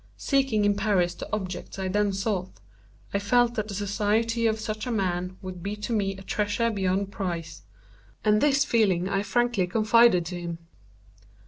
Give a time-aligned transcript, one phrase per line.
[0.17, 2.53] Seeking in Paris the objects I then sought,
[3.13, 6.71] I felt that the society of such a man would be to me a treasure
[6.71, 7.61] beyond price;
[8.25, 10.57] and this feeling I frankly confided to him.